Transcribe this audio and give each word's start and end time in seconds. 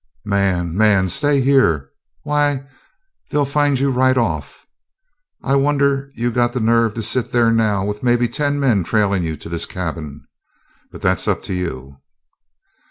"Man, 0.25 0.75
man! 0.75 1.09
Stay 1.09 1.41
here? 1.41 1.91
Why, 2.23 2.65
they'll 3.29 3.45
find 3.45 3.77
you 3.77 3.91
right 3.91 4.17
off. 4.17 4.65
I 5.43 5.53
wonder 5.55 6.09
you 6.15 6.31
got 6.31 6.53
the 6.53 6.59
nerve 6.59 6.95
to 6.95 7.03
sit 7.03 7.31
there 7.31 7.51
now 7.51 7.85
with 7.85 8.01
maybe 8.01 8.27
ten 8.27 8.59
men 8.59 8.83
trailin' 8.83 9.21
you 9.21 9.37
to 9.37 9.47
this 9.47 9.67
cabin. 9.67 10.25
But 10.91 11.01
that's 11.01 11.27
up 11.27 11.43
to 11.43 11.53
you." 11.53 11.97